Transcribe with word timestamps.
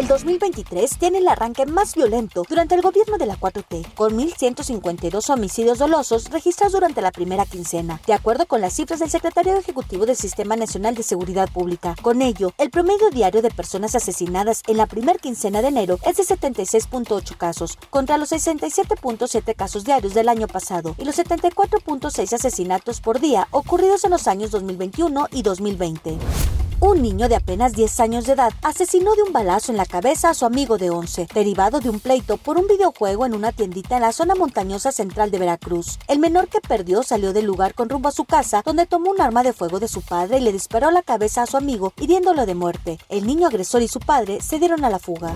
El 0.00 0.08
2023 0.08 0.96
tiene 0.96 1.18
el 1.18 1.28
arranque 1.28 1.66
más 1.66 1.94
violento 1.94 2.42
durante 2.48 2.74
el 2.74 2.80
gobierno 2.80 3.18
de 3.18 3.26
la 3.26 3.36
4T, 3.36 3.92
con 3.92 4.16
1.152 4.16 5.28
homicidios 5.28 5.78
dolosos 5.78 6.30
registrados 6.30 6.72
durante 6.72 7.02
la 7.02 7.12
primera 7.12 7.44
quincena, 7.44 8.00
de 8.06 8.14
acuerdo 8.14 8.46
con 8.46 8.62
las 8.62 8.72
cifras 8.72 9.00
del 9.00 9.10
Secretario 9.10 9.58
Ejecutivo 9.58 10.06
del 10.06 10.16
Sistema 10.16 10.56
Nacional 10.56 10.94
de 10.94 11.02
Seguridad 11.02 11.50
Pública. 11.52 11.96
Con 12.00 12.22
ello, 12.22 12.54
el 12.56 12.70
promedio 12.70 13.10
diario 13.10 13.42
de 13.42 13.50
personas 13.50 13.94
asesinadas 13.94 14.62
en 14.68 14.78
la 14.78 14.86
primera 14.86 15.18
quincena 15.18 15.60
de 15.60 15.68
enero 15.68 15.98
es 16.06 16.16
de 16.16 16.22
76.8 16.22 17.36
casos, 17.36 17.76
contra 17.90 18.16
los 18.16 18.32
67.7 18.32 19.54
casos 19.54 19.84
diarios 19.84 20.14
del 20.14 20.30
año 20.30 20.46
pasado 20.46 20.94
y 20.96 21.04
los 21.04 21.18
74.6 21.18 22.32
asesinatos 22.32 23.02
por 23.02 23.20
día 23.20 23.48
ocurridos 23.50 24.04
en 24.04 24.12
los 24.12 24.26
años 24.28 24.50
2021 24.50 25.28
y 25.30 25.42
2020. 25.42 26.59
Un 26.82 27.02
niño 27.02 27.28
de 27.28 27.36
apenas 27.36 27.74
10 27.74 28.00
años 28.00 28.24
de 28.24 28.32
edad 28.32 28.54
asesinó 28.62 29.14
de 29.14 29.22
un 29.22 29.34
balazo 29.34 29.70
en 29.70 29.76
la 29.76 29.84
cabeza 29.84 30.30
a 30.30 30.34
su 30.34 30.46
amigo 30.46 30.78
de 30.78 30.88
11, 30.88 31.28
derivado 31.34 31.78
de 31.78 31.90
un 31.90 32.00
pleito 32.00 32.38
por 32.38 32.56
un 32.56 32.66
videojuego 32.66 33.26
en 33.26 33.34
una 33.34 33.52
tiendita 33.52 33.96
en 33.96 34.02
la 34.02 34.12
zona 34.12 34.34
montañosa 34.34 34.90
central 34.90 35.30
de 35.30 35.38
Veracruz. 35.38 35.98
El 36.08 36.20
menor 36.20 36.48
que 36.48 36.62
perdió 36.62 37.02
salió 37.02 37.34
del 37.34 37.44
lugar 37.44 37.74
con 37.74 37.90
rumbo 37.90 38.08
a 38.08 38.12
su 38.12 38.24
casa, 38.24 38.62
donde 38.64 38.86
tomó 38.86 39.10
un 39.10 39.20
arma 39.20 39.42
de 39.42 39.52
fuego 39.52 39.78
de 39.78 39.88
su 39.88 40.00
padre 40.00 40.38
y 40.38 40.40
le 40.40 40.52
disparó 40.52 40.90
la 40.90 41.02
cabeza 41.02 41.42
a 41.42 41.46
su 41.46 41.58
amigo, 41.58 41.92
hiriéndolo 42.00 42.46
de 42.46 42.54
muerte. 42.54 42.98
El 43.10 43.26
niño 43.26 43.48
agresor 43.48 43.82
y 43.82 43.88
su 43.88 44.00
padre 44.00 44.40
se 44.40 44.58
dieron 44.58 44.82
a 44.82 44.88
la 44.88 44.98
fuga. 44.98 45.34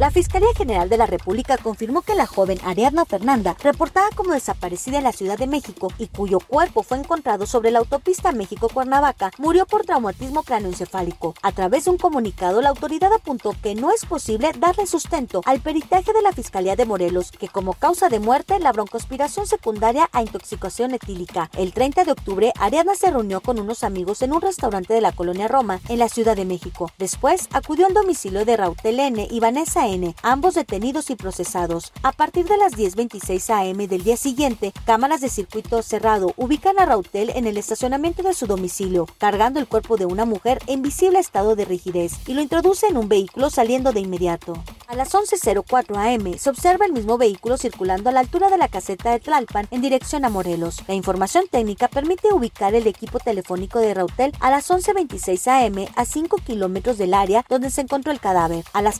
La 0.00 0.10
Fiscalía 0.10 0.48
General 0.56 0.88
de 0.88 0.96
la 0.96 1.04
República 1.04 1.58
confirmó 1.58 2.00
que 2.00 2.14
la 2.14 2.24
joven 2.24 2.58
Ariadna 2.64 3.04
Fernanda, 3.04 3.54
reportada 3.62 4.08
como 4.16 4.32
desaparecida 4.32 4.96
en 4.96 5.04
la 5.04 5.12
Ciudad 5.12 5.36
de 5.36 5.46
México 5.46 5.92
y 5.98 6.06
cuyo 6.06 6.40
cuerpo 6.40 6.82
fue 6.82 6.96
encontrado 6.96 7.44
sobre 7.44 7.70
la 7.70 7.80
autopista 7.80 8.32
México-Cuernavaca, 8.32 9.30
murió 9.36 9.66
por 9.66 9.84
traumatismo 9.84 10.42
cráneoencefálico. 10.42 11.34
A 11.42 11.52
través 11.52 11.84
de 11.84 11.90
un 11.90 11.98
comunicado, 11.98 12.62
la 12.62 12.70
autoridad 12.70 13.12
apuntó 13.12 13.54
que 13.62 13.74
no 13.74 13.92
es 13.92 14.06
posible 14.06 14.52
darle 14.58 14.86
sustento 14.86 15.42
al 15.44 15.60
peritaje 15.60 16.14
de 16.14 16.22
la 16.22 16.32
Fiscalía 16.32 16.76
de 16.76 16.86
Morelos, 16.86 17.30
que 17.30 17.48
como 17.48 17.74
causa 17.74 18.08
de 18.08 18.20
muerte 18.20 18.58
la 18.58 18.72
broncospiración 18.72 19.46
secundaria 19.46 20.08
a 20.12 20.22
intoxicación 20.22 20.94
etílica. 20.94 21.50
El 21.58 21.74
30 21.74 22.04
de 22.04 22.12
octubre, 22.12 22.52
Ariadna 22.58 22.94
se 22.94 23.10
reunió 23.10 23.42
con 23.42 23.60
unos 23.60 23.84
amigos 23.84 24.22
en 24.22 24.32
un 24.32 24.40
restaurante 24.40 24.94
de 24.94 25.02
la 25.02 25.12
colonia 25.12 25.46
Roma, 25.46 25.78
en 25.90 25.98
la 25.98 26.08
Ciudad 26.08 26.36
de 26.36 26.46
México. 26.46 26.90
Después, 26.96 27.50
acudió 27.52 27.86
al 27.86 27.92
domicilio 27.92 28.46
de 28.46 28.56
Rautel 28.56 28.98
N 28.98 29.28
y 29.30 29.40
Vanessa 29.40 29.89
ambos 30.22 30.54
detenidos 30.54 31.10
y 31.10 31.16
procesados. 31.16 31.92
A 32.02 32.12
partir 32.12 32.46
de 32.46 32.56
las 32.56 32.72
10.26 32.72 33.50
am 33.50 33.76
del 33.88 34.04
día 34.04 34.16
siguiente, 34.16 34.72
cámaras 34.86 35.20
de 35.20 35.28
circuito 35.28 35.82
cerrado 35.82 36.32
ubican 36.36 36.78
a 36.78 36.86
Rautel 36.86 37.30
en 37.30 37.46
el 37.46 37.56
estacionamiento 37.56 38.22
de 38.22 38.34
su 38.34 38.46
domicilio, 38.46 39.06
cargando 39.18 39.58
el 39.58 39.66
cuerpo 39.66 39.96
de 39.96 40.06
una 40.06 40.24
mujer 40.24 40.60
en 40.66 40.82
visible 40.82 41.18
estado 41.18 41.56
de 41.56 41.64
rigidez 41.64 42.12
y 42.26 42.34
lo 42.34 42.40
introduce 42.40 42.86
en 42.86 42.96
un 42.96 43.08
vehículo 43.08 43.50
saliendo 43.50 43.92
de 43.92 44.00
inmediato. 44.00 44.54
A 44.86 44.96
las 44.96 45.14
11.04 45.14 45.96
am 45.96 46.38
se 46.38 46.50
observa 46.50 46.84
el 46.84 46.92
mismo 46.92 47.16
vehículo 47.16 47.56
circulando 47.56 48.10
a 48.10 48.12
la 48.12 48.20
altura 48.20 48.50
de 48.50 48.58
la 48.58 48.68
caseta 48.68 49.12
de 49.12 49.20
Tlalpan 49.20 49.68
en 49.70 49.82
dirección 49.82 50.24
a 50.24 50.30
Morelos. 50.30 50.82
La 50.88 50.94
información 50.94 51.44
técnica 51.48 51.88
permite 51.88 52.32
ubicar 52.32 52.74
el 52.74 52.86
equipo 52.86 53.18
telefónico 53.18 53.78
de 53.78 53.94
Rautel 53.94 54.32
a 54.40 54.50
las 54.50 54.68
11.26 54.70 55.46
am 55.46 55.86
a 55.94 56.04
5 56.04 56.36
kilómetros 56.38 56.98
del 56.98 57.14
área 57.14 57.44
donde 57.48 57.70
se 57.70 57.82
encontró 57.82 58.10
el 58.12 58.20
cadáver. 58.20 58.64
A 58.72 58.82
las 58.82 58.98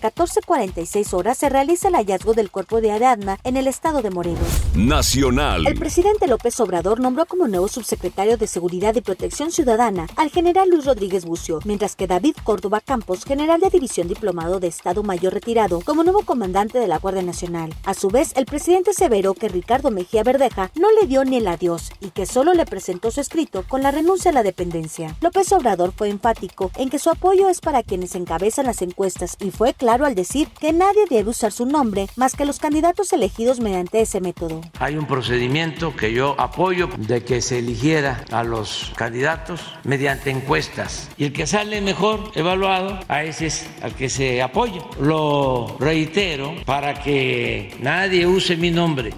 14.40 0.80 1.14
horas 1.14 1.38
se 1.38 1.48
realiza 1.48 1.88
el 1.88 1.94
hallazgo 1.94 2.32
del 2.32 2.50
cuerpo 2.50 2.80
de 2.80 2.90
Ariadna 2.90 3.38
en 3.44 3.56
el 3.56 3.66
estado 3.66 4.02
de 4.02 4.10
Morelos. 4.10 4.38
Nacional. 4.74 5.66
El 5.66 5.78
presidente 5.78 6.26
López 6.26 6.58
Obrador 6.60 7.00
nombró 7.00 7.26
como 7.26 7.48
nuevo 7.48 7.68
subsecretario 7.68 8.36
de 8.36 8.46
Seguridad 8.46 8.94
y 8.94 9.00
Protección 9.00 9.50
Ciudadana 9.50 10.06
al 10.16 10.30
general 10.30 10.70
Luis 10.70 10.84
Rodríguez 10.84 11.24
Bucio, 11.24 11.60
mientras 11.64 11.96
que 11.96 12.06
David 12.06 12.36
Córdoba 12.44 12.80
Campos, 12.80 13.24
general 13.24 13.60
de 13.60 13.70
División 13.70 14.08
Diplomado 14.08 14.60
de 14.60 14.68
Estado 14.68 15.02
Mayor 15.02 15.34
retirado, 15.34 15.80
como 15.80 16.04
nuevo 16.04 16.22
comandante 16.22 16.78
de 16.78 16.88
la 16.88 16.98
Guardia 16.98 17.22
Nacional. 17.22 17.74
A 17.84 17.94
su 17.94 18.08
vez, 18.08 18.32
el 18.36 18.46
presidente 18.46 18.90
aseveró 18.90 19.34
que 19.34 19.48
Ricardo 19.48 19.90
Mejía 19.90 20.22
Verdeja 20.22 20.70
no 20.74 20.88
le 20.92 21.06
dio 21.06 21.24
ni 21.24 21.36
el 21.36 21.48
adiós 21.48 21.90
y 22.00 22.10
que 22.10 22.26
solo 22.26 22.54
le 22.54 22.66
presentó 22.66 23.10
su 23.10 23.20
escrito 23.20 23.64
con 23.68 23.82
la 23.82 23.90
renuncia 23.90 24.30
a 24.30 24.34
la 24.34 24.42
dependencia. 24.42 25.16
López 25.20 25.52
Obrador 25.52 25.92
fue 25.92 26.08
enfático 26.08 26.70
en 26.76 26.90
que 26.90 26.98
su 26.98 27.10
apoyo 27.10 27.48
es 27.48 27.60
para 27.60 27.82
quienes 27.82 28.14
encabezan 28.14 28.66
las 28.66 28.82
encuestas 28.82 29.36
y 29.40 29.50
fue 29.50 29.74
claro 29.74 30.06
al 30.06 30.14
decir 30.14 30.48
que 30.60 30.72
nadie 30.72 31.06
debe 31.08 31.30
usar 31.30 31.52
su 31.52 31.66
nombre 31.66 32.06
más 32.16 32.34
que 32.34 32.44
los 32.44 32.58
candidatos 32.58 33.12
elegidos 33.12 33.60
mediante 33.60 34.00
ese 34.00 34.20
método. 34.20 34.60
Hay 34.78 34.96
un 34.96 35.06
procedimiento 35.06 35.96
que 35.96 36.12
yo 36.12 36.34
apoyo 36.38 36.88
de 36.98 37.24
que 37.24 37.40
se 37.40 37.58
eligiera 37.58 38.24
a 38.30 38.44
los 38.44 38.92
candidatos 38.96 39.62
mediante 39.84 40.30
encuestas 40.30 41.08
y 41.16 41.24
el 41.24 41.32
que 41.32 41.46
sale 41.46 41.80
mejor 41.80 42.30
evaluado 42.34 43.00
a 43.08 43.24
ese 43.24 43.46
es 43.46 43.66
al 43.82 43.94
que 43.94 44.08
se 44.08 44.42
apoya. 44.42 44.82
Lo 45.00 45.76
reitero 45.80 46.54
para 46.66 47.02
que 47.02 47.74
nadie 47.80 48.26
use 48.26 48.56
mi 48.56 48.70
nombre. 48.70 49.12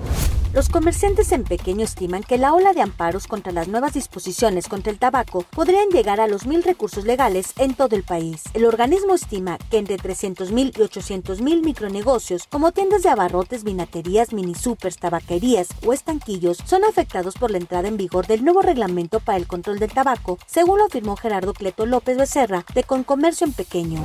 Los 0.53 0.69
comerciantes 0.69 1.33
en 1.33 1.45
pequeño 1.45 1.83
estiman 1.83 2.23
que 2.23 2.37
la 2.37 2.53
ola 2.53 2.75
de 2.75 2.83
amparos 2.83 3.27
contra 3.27 3.53
las 3.53 3.69
nuevas 3.69 3.95
disposiciones 3.95 4.69
contra 4.69 4.93
el 4.93 4.99
tabaco 4.99 5.47
podrían 5.49 5.89
llegar 5.89 6.21
a 6.21 6.27
los 6.27 6.47
mil 6.47 6.63
recursos 6.63 7.07
legales 7.07 7.55
en 7.57 7.75
todo 7.75 7.97
el 7.97 8.03
país. 8.03 8.43
El 8.53 8.67
organismo 8.67 9.15
estima 9.15 9.57
que 9.71 9.79
entre 9.79 9.97
300 9.97 10.53
mil 10.53 10.71
y 10.77 10.83
800 10.83 11.41
mil 11.41 11.63
micronegocios, 11.63 12.47
como 12.51 12.71
tiendas 12.71 13.03
de 13.03 13.09
abarrotes, 13.09 13.65
vinaterías, 13.65 14.35
mini 14.35 14.55
supers, 14.55 14.99
tabaquerías 14.99 15.69
o 15.87 15.95
estanquillos, 15.95 16.59
son 16.67 16.85
afectados 16.85 17.35
por 17.37 17.51
la 17.51 17.57
entrada 17.57 17.89
en 17.89 17.97
vigor 17.97 18.27
del 18.27 18.45
nuevo 18.45 18.61
reglamento 18.61 19.21
para 19.21 19.39
el 19.39 19.47
control 19.47 19.79
del 19.79 19.95
tabaco, 19.95 20.39
según 20.45 20.81
lo 20.81 20.85
afirmó 20.85 21.17
Gerardo 21.17 21.55
Cleto 21.55 21.87
López 21.87 22.19
Becerra 22.19 22.67
de 22.75 22.85
Concomercio 22.85 23.47
en 23.47 23.55
Pequeño. 23.55 24.05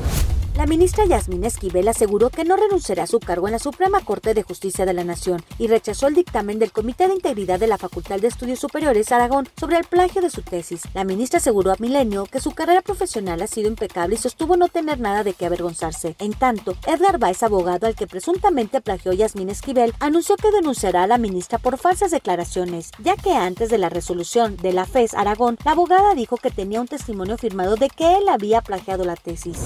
La 0.57 0.65
ministra 0.65 1.05
Yasmín 1.05 1.43
Esquivel 1.43 1.87
aseguró 1.87 2.31
que 2.31 2.43
no 2.43 2.55
renunciará 2.55 3.03
a 3.03 3.07
su 3.07 3.19
cargo 3.19 3.47
en 3.47 3.51
la 3.51 3.59
Suprema 3.59 4.01
Corte 4.01 4.33
de 4.33 4.41
Justicia 4.41 4.87
de 4.87 4.93
la 4.93 5.03
Nación 5.03 5.43
y 5.59 5.67
rechazó 5.67 6.07
el 6.07 6.15
dictamen 6.15 6.57
del 6.57 6.71
Comité 6.71 7.07
de 7.07 7.13
Integridad 7.13 7.59
de 7.59 7.67
la 7.67 7.77
Facultad 7.77 8.19
de 8.19 8.27
Estudios 8.27 8.57
Superiores 8.57 9.11
Aragón 9.11 9.47
sobre 9.55 9.77
el 9.77 9.83
plagio 9.83 10.19
de 10.19 10.31
su 10.31 10.41
tesis. 10.41 10.81
La 10.95 11.03
ministra 11.03 11.37
aseguró 11.37 11.71
a 11.71 11.75
Milenio 11.77 12.25
que 12.25 12.39
su 12.39 12.55
carrera 12.55 12.81
profesional 12.81 13.39
ha 13.43 13.45
sido 13.45 13.67
impecable 13.67 14.15
y 14.15 14.17
sostuvo 14.17 14.57
no 14.57 14.67
tener 14.67 14.99
nada 14.99 15.23
de 15.23 15.35
qué 15.35 15.45
avergonzarse. 15.45 16.15
En 16.17 16.33
tanto, 16.33 16.73
Edgar 16.87 17.19
Baez, 17.19 17.43
abogado 17.43 17.85
al 17.85 17.95
que 17.95 18.07
presuntamente 18.07 18.81
plagió 18.81 19.13
Yasmín 19.13 19.51
Esquivel, 19.51 19.93
anunció 19.99 20.37
que 20.37 20.49
denunciará 20.49 21.03
a 21.03 21.07
la 21.07 21.19
ministra 21.19 21.59
por 21.59 21.77
falsas 21.77 22.09
declaraciones, 22.09 22.89
ya 22.97 23.15
que 23.15 23.33
antes 23.35 23.69
de 23.69 23.77
la 23.77 23.89
resolución 23.89 24.57
de 24.57 24.73
la 24.73 24.87
FES 24.87 25.13
Aragón, 25.13 25.59
la 25.63 25.73
abogada 25.73 26.15
dijo 26.15 26.37
que 26.37 26.49
tenía 26.49 26.81
un 26.81 26.87
testimonio 26.87 27.37
firmado 27.37 27.75
de 27.75 27.89
que 27.89 28.17
él 28.17 28.27
había 28.27 28.61
plagiado 28.63 29.05
la 29.05 29.15
tesis. 29.15 29.59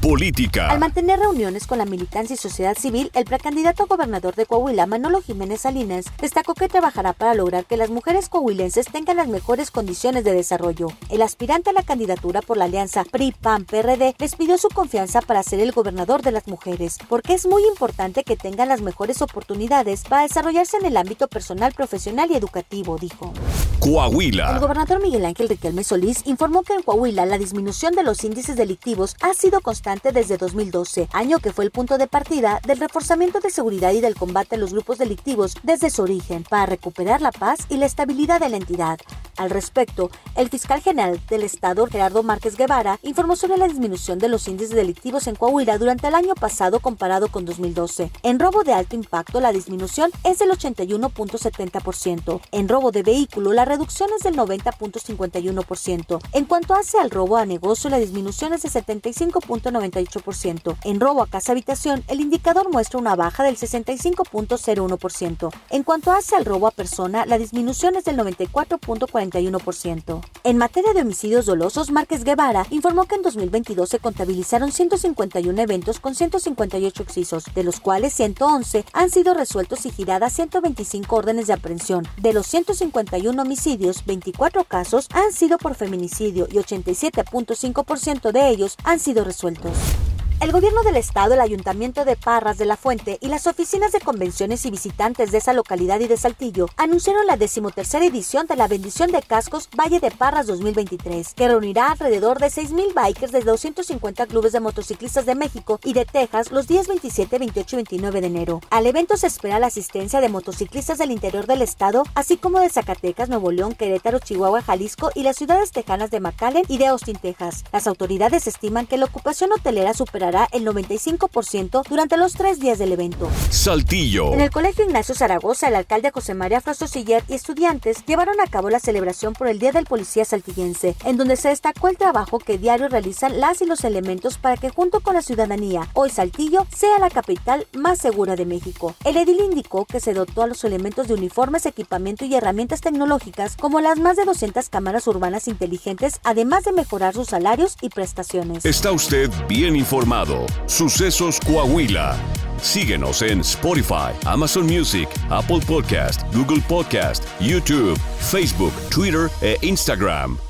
Política. 0.00 0.70
Al 0.70 0.78
mantener 0.78 1.18
reuniones 1.18 1.66
con 1.66 1.78
la 1.78 1.84
militancia 1.84 2.34
y 2.34 2.36
sociedad 2.36 2.78
civil, 2.78 3.10
el 3.14 3.24
precandidato 3.24 3.82
a 3.82 3.86
gobernador 3.86 4.36
de 4.36 4.46
Coahuila, 4.46 4.86
Manolo 4.86 5.20
Jiménez 5.20 5.62
Salinas, 5.62 6.06
destacó 6.20 6.54
que 6.54 6.68
trabajará 6.68 7.14
para 7.14 7.34
lograr 7.34 7.64
que 7.64 7.76
las 7.76 7.90
mujeres 7.90 8.28
coahuilenses 8.28 8.86
tengan 8.86 9.16
las 9.16 9.26
mejores 9.26 9.72
condiciones 9.72 10.22
de 10.22 10.34
desarrollo. 10.34 10.86
El 11.10 11.20
aspirante 11.20 11.70
a 11.70 11.72
la 11.72 11.82
candidatura 11.82 12.42
por 12.42 12.56
la 12.56 12.66
alianza 12.66 13.02
PRI-PAN-PRD 13.02 14.14
les 14.18 14.36
pidió 14.36 14.56
su 14.56 14.68
confianza 14.68 15.20
para 15.20 15.42
ser 15.42 15.58
el 15.58 15.72
gobernador 15.72 16.22
de 16.22 16.30
las 16.30 16.46
mujeres, 16.46 16.98
porque 17.08 17.34
es 17.34 17.46
muy 17.46 17.66
importante 17.66 18.22
que 18.22 18.36
tengan 18.36 18.68
las 18.68 18.82
mejores 18.82 19.20
oportunidades 19.20 20.04
para 20.04 20.22
desarrollarse 20.22 20.76
en 20.76 20.86
el 20.86 20.96
ámbito 20.96 21.26
personal, 21.26 21.72
profesional 21.72 22.30
y 22.30 22.36
educativo, 22.36 22.98
dijo. 22.98 23.32
Coahuila. 23.80 24.52
El 24.52 24.60
gobernador 24.60 25.02
Miguel 25.02 25.24
Ángel 25.24 25.48
Riquelme 25.48 25.82
Solís 25.82 26.22
informó 26.24 26.62
que 26.62 26.74
en 26.74 26.82
Coahuila 26.82 27.26
la 27.26 27.38
disminución 27.38 27.94
de 27.94 28.04
los 28.04 28.22
índices 28.22 28.56
delictivos 28.56 29.16
ha 29.20 29.34
sido 29.34 29.60
constante 29.60 29.87
desde 29.88 30.36
2012, 30.36 31.08
año 31.14 31.38
que 31.38 31.50
fue 31.50 31.64
el 31.64 31.70
punto 31.70 31.96
de 31.96 32.06
partida 32.06 32.60
del 32.66 32.78
reforzamiento 32.78 33.40
de 33.40 33.48
seguridad 33.48 33.92
y 33.92 34.02
del 34.02 34.16
combate 34.16 34.56
a 34.56 34.58
los 34.58 34.74
grupos 34.74 34.98
delictivos 34.98 35.54
desde 35.62 35.88
su 35.88 36.02
origen, 36.02 36.44
para 36.44 36.66
recuperar 36.66 37.22
la 37.22 37.32
paz 37.32 37.60
y 37.70 37.78
la 37.78 37.86
estabilidad 37.86 38.38
de 38.38 38.50
la 38.50 38.58
entidad. 38.58 38.98
Al 39.38 39.48
respecto, 39.48 40.10
el 40.36 40.50
fiscal 40.50 40.82
general 40.82 41.20
del 41.30 41.42
Estado, 41.42 41.86
Gerardo 41.86 42.22
Márquez 42.22 42.56
Guevara, 42.56 42.98
informó 43.02 43.34
sobre 43.36 43.56
la 43.56 43.68
disminución 43.68 44.18
de 44.18 44.28
los 44.28 44.46
índices 44.46 44.74
delictivos 44.74 45.26
en 45.26 45.36
Coahuila 45.36 45.78
durante 45.78 46.08
el 46.08 46.14
año 46.16 46.34
pasado 46.34 46.80
comparado 46.80 47.28
con 47.28 47.46
2012. 47.46 48.10
En 48.24 48.40
robo 48.40 48.64
de 48.64 48.74
alto 48.74 48.94
impacto, 48.94 49.40
la 49.40 49.52
disminución 49.52 50.10
es 50.24 50.40
del 50.40 50.50
81.70%. 50.50 52.40
En 52.50 52.68
robo 52.68 52.90
de 52.90 53.02
vehículo, 53.02 53.52
la 53.52 53.64
reducción 53.64 54.10
es 54.16 54.24
del 54.24 54.36
90.51%. 54.36 56.18
En 56.32 56.44
cuanto 56.44 56.74
hace 56.74 56.98
al 56.98 57.10
robo 57.10 57.36
a 57.36 57.46
negocio, 57.46 57.88
la 57.88 57.98
disminución 57.98 58.52
es 58.52 58.62
de 58.62 58.68
75.9%. 58.68 59.77
98%. 59.80 60.76
En 60.84 61.00
robo 61.00 61.22
a 61.22 61.26
casa 61.26 61.52
habitación, 61.52 62.04
el 62.08 62.20
indicador 62.20 62.70
muestra 62.70 62.98
una 62.98 63.16
baja 63.16 63.44
del 63.44 63.56
65.01%. 63.56 65.50
En 65.70 65.82
cuanto 65.82 66.12
hace 66.12 66.36
al 66.36 66.44
robo 66.44 66.66
a 66.66 66.70
persona, 66.70 67.26
la 67.26 67.38
disminución 67.38 67.96
es 67.96 68.04
del 68.04 68.18
94.41%. 68.18 70.20
En 70.44 70.58
materia 70.58 70.92
de 70.92 71.02
homicidios 71.02 71.46
dolosos, 71.46 71.90
Márquez 71.90 72.24
Guevara 72.24 72.66
informó 72.70 73.04
que 73.04 73.16
en 73.16 73.22
2022 73.22 73.88
se 73.88 73.98
contabilizaron 73.98 74.72
151 74.72 75.60
eventos 75.60 76.00
con 76.00 76.14
158 76.14 77.02
excesos, 77.02 77.44
de 77.54 77.64
los 77.64 77.80
cuales 77.80 78.12
111 78.14 78.84
han 78.92 79.10
sido 79.10 79.34
resueltos 79.34 79.86
y 79.86 79.90
giradas 79.90 80.32
125 80.32 81.16
órdenes 81.16 81.46
de 81.46 81.54
aprehensión. 81.54 82.06
De 82.20 82.32
los 82.32 82.46
151 82.46 83.40
homicidios, 83.40 84.04
24 84.06 84.64
casos 84.64 85.08
han 85.12 85.32
sido 85.32 85.58
por 85.58 85.74
feminicidio 85.74 86.48
y 86.50 86.56
87.5% 86.56 88.32
de 88.32 88.48
ellos 88.48 88.76
han 88.84 88.98
sido 88.98 89.24
resueltos. 89.24 89.67
pouco. 89.68 90.07
El 90.40 90.52
gobierno 90.52 90.84
del 90.84 90.94
estado, 90.94 91.34
el 91.34 91.40
ayuntamiento 91.40 92.04
de 92.04 92.14
Parras 92.14 92.58
de 92.58 92.64
la 92.64 92.76
Fuente 92.76 93.18
y 93.20 93.26
las 93.26 93.48
oficinas 93.48 93.90
de 93.90 93.98
convenciones 93.98 94.64
y 94.64 94.70
visitantes 94.70 95.32
de 95.32 95.38
esa 95.38 95.52
localidad 95.52 95.98
y 95.98 96.06
de 96.06 96.16
Saltillo 96.16 96.68
anunciaron 96.76 97.26
la 97.26 97.36
decimotercera 97.36 98.04
edición 98.04 98.46
de 98.46 98.54
la 98.54 98.68
bendición 98.68 99.10
de 99.10 99.20
cascos 99.20 99.68
Valle 99.76 99.98
de 99.98 100.12
Parras 100.12 100.46
2023, 100.46 101.34
que 101.34 101.48
reunirá 101.48 101.90
alrededor 101.90 102.38
de 102.38 102.46
6.000 102.46 102.94
bikers 102.94 103.32
de 103.32 103.40
250 103.40 104.26
clubes 104.26 104.52
de 104.52 104.60
motociclistas 104.60 105.26
de 105.26 105.34
México 105.34 105.80
y 105.82 105.92
de 105.92 106.04
Texas 106.04 106.52
los 106.52 106.68
días 106.68 106.86
27, 106.86 107.36
28 107.36 107.74
y 107.74 107.78
29 107.78 108.20
de 108.20 108.26
enero. 108.28 108.60
Al 108.70 108.86
evento 108.86 109.16
se 109.16 109.26
espera 109.26 109.58
la 109.58 109.66
asistencia 109.66 110.20
de 110.20 110.28
motociclistas 110.28 110.98
del 110.98 111.10
interior 111.10 111.48
del 111.48 111.62
estado, 111.62 112.04
así 112.14 112.36
como 112.36 112.60
de 112.60 112.70
Zacatecas, 112.70 113.28
Nuevo 113.28 113.50
León, 113.50 113.74
Querétaro, 113.74 114.20
Chihuahua, 114.20 114.62
Jalisco 114.62 115.10
y 115.16 115.24
las 115.24 115.34
ciudades 115.34 115.72
tejanas 115.72 116.12
de 116.12 116.20
McAllen 116.20 116.64
y 116.68 116.78
de 116.78 116.86
Austin, 116.86 117.16
Texas. 117.16 117.64
Las 117.72 117.88
autoridades 117.88 118.46
estiman 118.46 118.86
que 118.86 118.98
la 118.98 119.06
ocupación 119.06 119.50
hotelera 119.52 119.94
superará 119.94 120.27
el 120.28 120.66
95% 120.66 121.82
durante 121.88 122.16
los 122.16 122.34
tres 122.34 122.60
días 122.60 122.78
del 122.78 122.92
evento. 122.92 123.30
Saltillo. 123.50 124.34
En 124.34 124.40
el 124.40 124.50
Colegio 124.50 124.84
Ignacio 124.84 125.14
Zaragoza, 125.14 125.68
el 125.68 125.74
alcalde 125.74 126.10
José 126.10 126.34
María 126.34 126.60
Frostosiller 126.60 127.24
y 127.28 127.34
estudiantes 127.34 128.04
llevaron 128.04 128.38
a 128.40 128.46
cabo 128.46 128.68
la 128.68 128.78
celebración 128.78 129.32
por 129.32 129.48
el 129.48 129.58
Día 129.58 129.72
del 129.72 129.86
Policía 129.86 130.24
Saltillense, 130.24 130.96
en 131.04 131.16
donde 131.16 131.36
se 131.36 131.48
destacó 131.48 131.88
el 131.88 131.96
trabajo 131.96 132.38
que 132.38 132.58
diario 132.58 132.88
realizan 132.88 133.40
las 133.40 133.62
y 133.62 133.64
los 133.64 133.84
elementos 133.84 134.36
para 134.36 134.56
que 134.56 134.68
junto 134.68 135.00
con 135.00 135.14
la 135.14 135.22
ciudadanía, 135.22 135.88
hoy 135.94 136.10
Saltillo 136.10 136.66
sea 136.76 136.98
la 136.98 137.08
capital 137.08 137.66
más 137.72 137.98
segura 137.98 138.36
de 138.36 138.44
México. 138.44 138.94
El 139.04 139.16
edil 139.16 139.40
indicó 139.40 139.86
que 139.86 140.00
se 140.00 140.12
dotó 140.12 140.42
a 140.42 140.46
los 140.46 140.62
elementos 140.64 141.08
de 141.08 141.14
uniformes, 141.14 141.64
equipamiento 141.64 142.26
y 142.26 142.34
herramientas 142.34 142.82
tecnológicas 142.82 143.56
como 143.56 143.80
las 143.80 143.98
más 143.98 144.16
de 144.16 144.26
200 144.26 144.68
cámaras 144.68 145.06
urbanas 145.06 145.48
inteligentes, 145.48 146.20
además 146.22 146.64
de 146.64 146.72
mejorar 146.72 147.14
sus 147.14 147.28
salarios 147.28 147.76
y 147.80 147.88
prestaciones. 147.88 148.66
Está 148.66 148.92
usted 148.92 149.30
bien 149.48 149.74
informado 149.74 150.17
Sucesos 150.66 151.38
Coahuila. 151.38 152.16
Síguenos 152.60 153.22
en 153.22 153.40
Spotify, 153.40 154.12
Amazon 154.26 154.66
Music, 154.66 155.08
Apple 155.30 155.60
Podcast, 155.60 156.22
Google 156.34 156.60
Podcast, 156.68 157.22
YouTube, 157.40 157.96
Facebook, 158.18 158.72
Twitter 158.90 159.30
e 159.42 159.56
Instagram. 159.62 160.47